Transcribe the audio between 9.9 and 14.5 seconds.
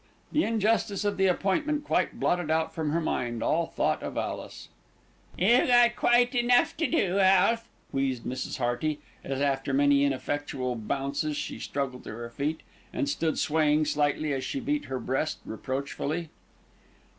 ineffectual bounces, she struggled to her feet, and stood swaying slightly as